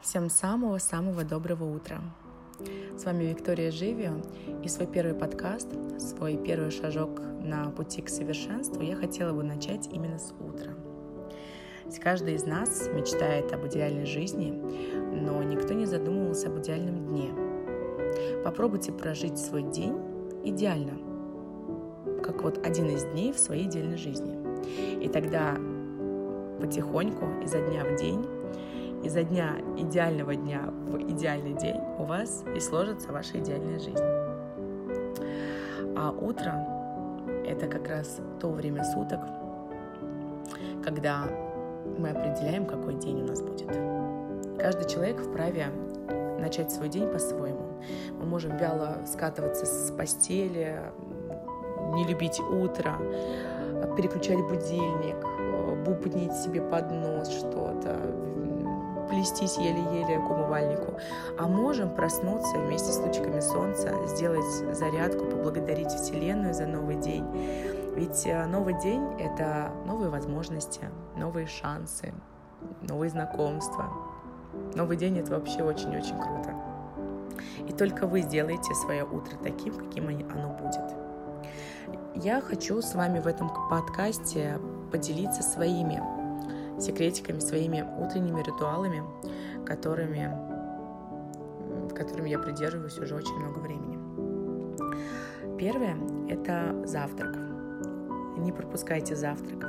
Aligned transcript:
Всем 0.00 0.30
самого-самого 0.30 1.24
доброго 1.24 1.74
утра. 1.74 2.00
С 2.96 3.04
вами 3.04 3.24
Виктория 3.24 3.72
Живио 3.72 4.12
и 4.62 4.68
свой 4.68 4.86
первый 4.86 5.14
подкаст, 5.14 5.68
свой 5.98 6.36
первый 6.36 6.70
шажок 6.70 7.20
на 7.40 7.70
пути 7.70 8.00
к 8.02 8.08
совершенству 8.08 8.80
я 8.80 8.94
хотела 8.94 9.32
бы 9.32 9.42
начать 9.42 9.88
именно 9.88 10.18
с 10.18 10.32
утра. 10.38 10.72
Каждый 12.00 12.34
из 12.34 12.44
нас 12.44 12.88
мечтает 12.94 13.52
об 13.52 13.66
идеальной 13.66 14.06
жизни, 14.06 14.52
но 14.52 15.42
никто 15.42 15.74
не 15.74 15.84
задумывался 15.84 16.46
об 16.46 16.60
идеальном 16.60 17.08
дне. 17.08 17.32
Попробуйте 18.44 18.92
прожить 18.92 19.36
свой 19.36 19.64
день 19.64 19.96
идеально, 20.44 20.96
как 22.22 22.42
вот 22.42 22.64
один 22.64 22.86
из 22.86 23.04
дней 23.04 23.32
в 23.32 23.38
своей 23.38 23.66
идеальной 23.66 23.98
жизни. 23.98 24.38
И 25.04 25.08
тогда 25.08 25.56
потихоньку, 26.60 27.26
изо 27.42 27.60
дня 27.60 27.84
в 27.84 27.96
день, 27.96 28.24
изо 29.02 29.22
дня 29.22 29.56
идеального 29.76 30.34
дня 30.34 30.62
в 30.86 31.00
идеальный 31.02 31.54
день 31.54 31.80
у 31.98 32.04
вас 32.04 32.44
и 32.54 32.60
сложится 32.60 33.12
ваша 33.12 33.38
идеальная 33.38 33.78
жизнь. 33.78 34.04
А 35.96 36.10
утро— 36.10 36.66
это 37.46 37.66
как 37.66 37.88
раз 37.88 38.18
то 38.40 38.48
время 38.50 38.84
суток, 38.84 39.20
когда 40.84 41.24
мы 41.98 42.10
определяем, 42.10 42.66
какой 42.66 42.94
день 42.94 43.22
у 43.22 43.26
нас 43.26 43.42
будет. 43.42 43.68
Каждый 44.58 44.88
человек 44.88 45.20
вправе 45.20 45.66
начать 46.38 46.70
свой 46.70 46.88
день 46.88 47.08
по-своему. 47.10 47.80
Мы 48.18 48.26
можем 48.26 48.56
вяло 48.56 48.98
скатываться 49.06 49.66
с 49.66 49.90
постели, 49.92 50.80
не 51.94 52.04
любить 52.04 52.38
утро, 52.40 52.96
переключать 53.96 54.38
будильник, 54.48 55.16
бубнить 55.84 56.34
себе 56.34 56.60
под 56.60 56.90
нос 56.90 57.28
что-то, 57.30 57.96
плестись 59.08 59.56
еле-еле 59.56 60.18
к 60.18 60.30
умывальнику, 60.30 60.98
а 61.38 61.46
можем 61.46 61.94
проснуться 61.94 62.58
вместе 62.58 62.92
с 62.92 62.98
лучиками 62.98 63.40
солнца, 63.40 63.94
сделать 64.06 64.76
зарядку, 64.76 65.24
поблагодарить 65.24 65.90
Вселенную 65.90 66.54
за 66.54 66.66
новый 66.66 66.96
день. 66.96 67.24
Ведь 67.96 68.26
э, 68.26 68.46
новый 68.46 68.78
день— 68.80 69.02
это 69.18 69.72
новые 69.84 70.10
возможности, 70.10 70.82
новые 71.16 71.46
шансы, 71.46 72.14
новые 72.82 73.10
знакомства. 73.10 73.86
Новый 74.74 74.96
день— 74.96 75.18
это 75.20 75.32
вообще 75.32 75.62
очень-очень 75.62 76.16
круто. 76.20 76.54
И 77.66 77.72
только 77.72 78.06
вы 78.06 78.20
сделаете 78.20 78.74
свое 78.74 79.04
утро 79.04 79.36
таким, 79.42 79.74
каким 79.74 80.08
оно 80.08 80.56
будет. 80.60 81.08
Я 82.14 82.40
хочу 82.40 82.80
с 82.82 82.94
вами 82.94 83.20
в 83.20 83.26
этом 83.26 83.50
подкасте 83.70 84.58
поделиться 84.90 85.42
своими 85.42 86.02
секретиками, 86.80 87.38
своими 87.40 87.84
утренними 87.98 88.42
ритуалами, 88.42 89.02
которыми, 89.66 90.30
которыми 91.94 92.28
я 92.30 92.38
придерживаюсь 92.38 92.98
уже 92.98 93.14
очень 93.14 93.36
много 93.36 93.58
времени. 93.58 93.98
Первое– 95.58 95.96
это 96.28 96.86
завтрак. 96.86 97.36
Не 98.38 98.52
пропускайте 98.52 99.16
завтрак. 99.16 99.66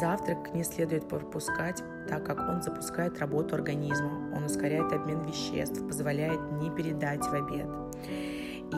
Завтрак 0.00 0.54
не 0.54 0.64
следует 0.64 1.08
пропускать, 1.08 1.82
так 2.08 2.24
как 2.24 2.38
он 2.38 2.62
запускает 2.62 3.18
работу 3.18 3.54
организма, 3.54 4.32
он 4.34 4.44
ускоряет 4.44 4.92
обмен 4.92 5.24
веществ, 5.24 5.86
позволяет 5.86 6.40
не 6.60 6.70
передать 6.70 7.24
в 7.24 7.32
обед. 7.32 7.66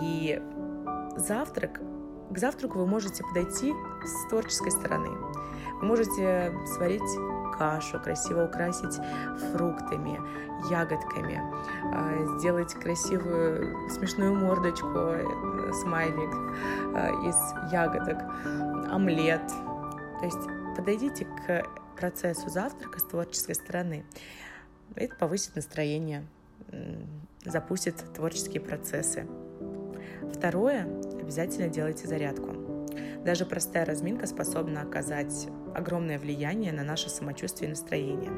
И 0.03 0.43
завтрак, 1.17 1.81
к 2.31 2.39
завтраку 2.39 2.79
вы 2.79 2.87
можете 2.87 3.23
подойти 3.25 3.73
с 4.05 4.29
творческой 4.29 4.71
стороны. 4.71 5.11
Вы 5.81 5.87
можете 5.87 6.53
сварить 6.75 7.03
кашу, 7.59 8.01
красиво 8.01 8.47
украсить 8.47 9.01
фруктами, 9.53 10.21
ягодками, 10.71 11.41
а, 11.93 12.39
сделать 12.39 12.73
красивую 12.75 13.89
смешную 13.91 14.35
мордочку, 14.35 14.89
э, 14.89 15.73
смайлик 15.83 16.35
а, 16.95 17.11
из 17.27 17.73
ягодок, 17.73 18.23
омлет. 18.93 19.47
То 20.19 20.25
есть 20.25 20.77
подойдите 20.77 21.25
к 21.25 21.67
процессу 21.97 22.49
завтрака 22.51 22.99
с 22.99 23.03
творческой 23.05 23.55
стороны. 23.55 24.05
Это 24.95 25.15
повысит 25.17 25.57
настроение, 25.57 26.27
запустит 27.45 27.97
творческие 28.15 28.61
процессы. 28.61 29.27
Второе, 30.33 30.87
обязательно 31.21 31.69
делайте 31.69 32.07
зарядку. 32.07 32.51
Даже 33.25 33.45
простая 33.45 33.85
разминка 33.85 34.27
способна 34.27 34.83
оказать 34.83 35.49
огромное 35.75 36.19
влияние 36.19 36.73
на 36.73 36.85
наше 36.85 37.11
самочувствие 37.11 37.69
и 37.69 37.71
настроение. 37.71 38.31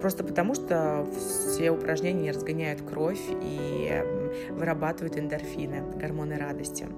Просто 0.00 0.24
потому, 0.24 0.54
что 0.54 1.06
все 1.12 1.70
упражнения 1.70 2.32
разгоняют 2.32 2.82
кровь 2.82 3.20
и 3.42 4.02
вырабатывают 4.50 5.16
эндорфины, 5.16 5.82
гормоны 5.96 6.36
радости. 6.36 6.88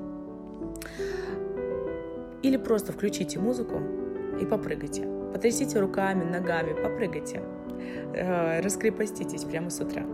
Или 2.42 2.56
просто 2.56 2.92
включите 2.92 3.38
музыку 3.38 3.80
и 4.40 4.46
попрыгайте. 4.46 5.06
Потрясите 5.32 5.80
руками, 5.80 6.24
ногами, 6.24 6.72
попрыгайте. 6.74 7.42
Э, 8.14 8.60
раскрепоститесь 8.60 9.44
прямо 9.44 9.70
с 9.70 9.80
утра. 9.80 10.04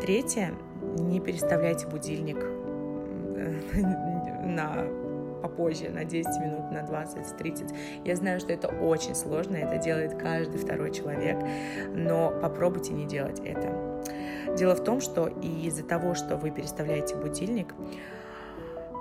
Третье. 0.00 0.54
Не 0.98 1.20
переставляйте 1.20 1.86
будильник 1.86 2.36
на 4.44 4.84
попозже, 5.42 5.90
на 5.90 6.04
10 6.04 6.40
минут, 6.40 6.70
на 6.70 6.82
20, 6.82 7.36
30. 7.36 7.74
Я 8.04 8.16
знаю, 8.16 8.40
что 8.40 8.52
это 8.52 8.68
очень 8.68 9.14
сложно, 9.14 9.56
это 9.56 9.78
делает 9.78 10.14
каждый 10.14 10.58
второй 10.58 10.92
человек, 10.92 11.38
но 11.94 12.32
попробуйте 12.42 12.92
не 12.92 13.06
делать 13.06 13.40
это. 13.44 13.72
Дело 14.56 14.74
в 14.74 14.82
том, 14.82 15.00
что 15.00 15.28
из-за 15.28 15.84
того, 15.84 16.14
что 16.14 16.36
вы 16.36 16.50
переставляете 16.50 17.16
будильник, 17.16 17.74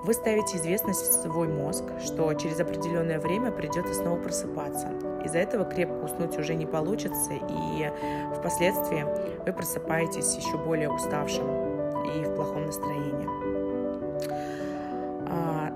вы 0.04 0.14
ставите 0.14 0.58
известность 0.58 1.02
в 1.02 1.24
свой 1.24 1.48
мозг, 1.48 1.84
что 2.06 2.32
через 2.36 2.60
определенное 2.60 3.20
время 3.20 3.52
придется 3.52 3.94
снова 3.94 4.22
просыпаться. 4.22 4.90
Из-за 5.26 5.40
этого 5.40 5.66
крепко 5.66 6.06
уснуть 6.06 6.38
уже 6.38 6.54
не 6.54 6.66
получится, 6.66 7.32
и 7.34 7.92
впоследствии 8.38 9.06
вы 9.46 9.52
просыпаетесь 9.52 10.36
еще 10.36 10.58
более 10.58 10.92
уставшим 10.92 11.67
и 12.06 12.24
в 12.26 12.36
плохом 12.36 12.66
настроении. 12.66 13.28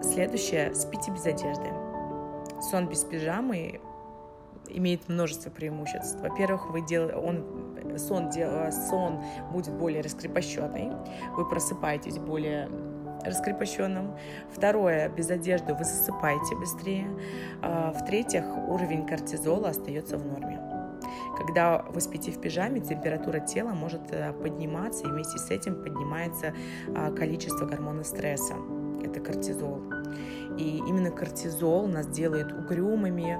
Следующее– 0.03 0.73
спите 0.75 1.11
без 1.11 1.25
одежды. 1.25 1.71
Сон 2.69 2.87
без 2.87 3.03
пижамы 3.03 3.79
имеет 4.67 5.07
множество 5.09 5.49
преимуществ. 5.49 6.19
Во-первых, 6.21 6.69
вы 6.69 6.81
дел... 6.81 7.11
он... 7.15 7.45
сон, 7.97 8.29
дел... 8.29 8.71
сон 8.71 9.21
будет 9.51 9.73
более 9.73 10.01
раскрепощенный, 10.01 10.91
вы 11.35 11.47
просыпаетесь 11.47 12.17
более 12.17 12.69
раскрепощенным. 13.23 14.15
Второе, 14.51 15.07
без 15.09 15.29
одежды 15.29 15.73
вы 15.73 15.83
засыпаете 15.83 16.55
быстрее. 16.55 17.07
А, 17.61 17.91
в-третьих, 17.93 18.43
уровень 18.67 19.05
кортизола 19.05 19.69
остается 19.69 20.17
в 20.17 20.25
норме. 20.25 20.59
Когда 21.37 21.83
вы 21.89 22.01
спите 22.01 22.31
в 22.31 22.39
пижаме, 22.39 22.81
температура 22.81 23.39
тела 23.39 23.69
может 23.69 24.01
э, 24.11 24.33
подниматься, 24.33 25.07
и 25.07 25.11
вместе 25.11 25.37
с 25.37 25.49
этим 25.49 25.81
поднимается 25.83 26.53
а, 26.95 27.11
количество 27.11 27.65
гормона 27.65 28.03
стресса. 28.03 28.55
Это 29.03 29.19
кортизол. 29.19 29.81
И 30.57 30.77
именно 30.77 31.11
кортизол 31.11 31.87
нас 31.87 32.07
делает 32.07 32.51
угрюмыми, 32.51 33.37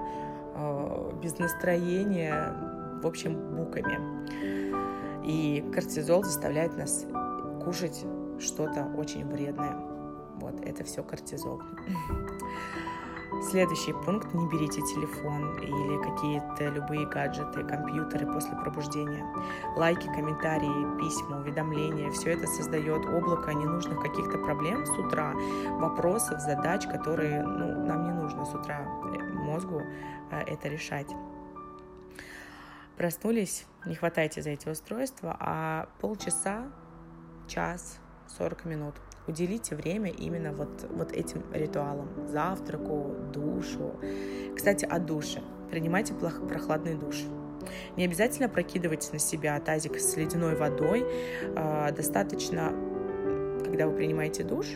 а, 0.55 1.11
без 1.21 1.37
настроения, 1.39 2.53
в 3.01 3.07
общем, 3.07 3.35
буками. 3.55 3.99
И 5.25 5.63
кортизол 5.73 6.23
заставляет 6.23 6.77
нас 6.77 7.05
кушать 7.63 8.05
что-то 8.39 8.91
очень 8.97 9.25
вредное. 9.27 9.75
Вот, 10.39 10.59
это 10.61 10.83
все 10.83 11.03
кортизол. 11.03 11.61
Следующий 13.41 13.91
пункт– 13.91 14.34
не 14.35 14.47
берите 14.47 14.81
телефон 14.81 15.57
или 15.57 16.02
какие-то 16.03 16.69
любые 16.69 17.07
гаджеты, 17.07 17.63
компьютеры 17.63 18.31
после 18.31 18.56
пробуждения. 18.56 19.25
Лайки, 19.76 20.05
комментарии, 20.05 20.99
письма, 20.99 21.40
уведомления– 21.40 22.11
все 22.11 22.34
это 22.34 22.46
создает 22.46 23.03
облако 23.08 23.52
ненужных 23.52 23.99
каких-то 23.99 24.38
проблем 24.38 24.85
с 24.85 24.91
утра, 24.91 25.34
вопросов, 25.79 26.40
задач, 26.40 26.85
которые 26.85 27.41
ну, 27.41 27.84
нам 27.84 28.03
не 28.03 28.11
нужно 28.11 28.46
с 28.46 28.53
утра 28.53 28.85
э, 28.85 29.23
мозгу 29.34 29.82
э, 30.29 30.41
это 30.41 30.67
решать. 30.67 31.09
Проснулись, 32.96 33.66
не 33.87 33.96
хватайте 33.96 34.44
за 34.44 34.52
эти 34.52 34.70
устройства, 34.70 35.35
а 35.40 35.90
полчаса, 35.99 36.67
час, 37.47 37.99
40 38.37 38.66
минут– 38.66 38.96
уделите 39.28 39.76
время 39.76 40.09
именно 40.09 40.52
вот, 40.53 40.88
вот 40.90 41.12
этим 41.12 41.44
ритуалам. 41.53 42.08
Завтраку, 42.28 43.16
душу. 43.34 43.94
Кстати, 44.56 44.85
о 44.85 45.00
душе. 45.00 45.41
Принимайте 45.70 46.14
прохладный 46.14 46.96
душ. 46.96 47.23
Не 47.96 48.06
обязательно 48.06 48.50
прокидывать 48.50 49.09
на 49.14 49.20
себя 49.20 49.59
тазик 49.59 50.00
с 50.00 50.18
ледяной 50.18 50.56
водой. 50.56 51.06
А, 51.56 51.91
достаточно, 51.91 52.73
когда 53.64 53.88
вы 53.88 53.96
принимаете 53.96 54.44
душ, 54.44 54.68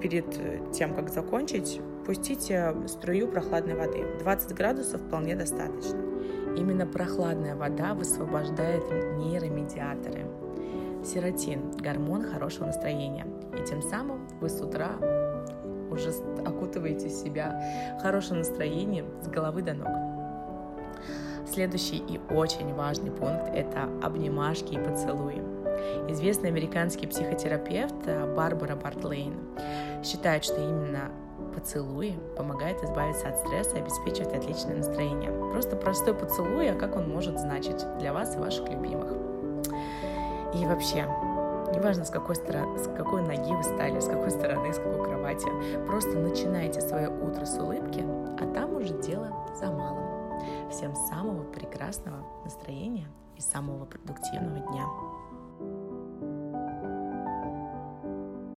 перед 0.00 0.72
тем, 0.72 0.94
как 0.94 1.10
закончить, 1.10 1.80
пустите 2.06 2.74
струю 2.86 3.28
прохладной 3.28 3.74
воды. 3.74 4.04
20 4.20 4.54
градусов 4.54 5.00
вполне 5.00 5.36
достаточно. 5.36 5.98
Именно 6.56 6.86
прохладная 6.86 7.54
вода 7.54 7.94
высвобождает 7.94 8.82
нейромедиаторы. 9.16 10.26
Серотин– 11.04 11.72
гормон 11.78 12.24
хорошего 12.24 12.66
настроения. 12.66 13.26
И 13.58 13.64
тем 13.66 13.82
самым 13.82 14.28
вы 14.40 14.48
с 14.48 14.60
утра 14.60 14.90
уже 15.90 16.10
окутываете 16.44 17.08
себя 17.08 17.98
хорошим 18.02 18.38
настроением 18.38 19.06
с 19.22 19.28
головы 19.28 19.62
до 19.62 19.74
ног. 19.74 19.88
Следующий 21.46 21.96
и 21.96 22.20
очень 22.30 22.74
важный 22.74 23.10
пункт– 23.10 23.48
это 23.54 23.84
обнимашки 24.02 24.74
и 24.74 24.78
поцелуи. 24.78 25.40
Известный 26.08 26.50
американский 26.50 27.06
психотерапевт 27.06 28.06
э, 28.06 28.34
Барбара 28.34 28.76
Бартлейн 28.76 29.34
считает, 30.04 30.44
что 30.44 30.60
именно 30.60 31.10
поцелуи 31.54 32.18
помогают 32.36 32.82
избавиться 32.82 33.28
от 33.28 33.38
стресса 33.38 33.76
и 33.76 33.80
обеспечивать 33.80 34.34
отличное 34.34 34.76
настроение. 34.76 35.30
Просто 35.52 35.76
простой 35.76 36.14
поцелуй, 36.14 36.70
а 36.70 36.74
как 36.74 36.96
он 36.96 37.08
может 37.08 37.38
значить 37.38 37.84
для 37.98 38.12
вас 38.12 38.36
и 38.36 38.38
ваших 38.38 38.68
любимых. 38.68 39.37
И 40.54 40.64
вообще, 40.66 41.04
неважно 41.74 42.04
с 42.04 42.10
какой, 42.10 42.34
стороны, 42.34 42.78
с 42.78 42.86
какой 42.86 43.22
ноги 43.22 43.54
вы 43.54 43.62
стали, 43.62 44.00
с 44.00 44.06
какой 44.06 44.30
стороны, 44.30 44.72
с 44.72 44.78
какой 44.78 45.04
кровати, 45.04 45.48
просто 45.86 46.18
начинайте 46.18 46.80
свое 46.80 47.08
утро 47.08 47.44
с 47.44 47.58
улыбки, 47.58 48.04
а 48.40 48.46
там 48.54 48.76
уже 48.76 48.94
дело 49.00 49.30
за 49.54 49.70
малым. 49.70 50.70
Всем 50.70 50.94
самого 50.94 51.42
прекрасного 51.44 52.24
настроения 52.44 53.08
и 53.36 53.40
самого 53.40 53.84
продуктивного 53.84 54.60
дня. 54.60 54.84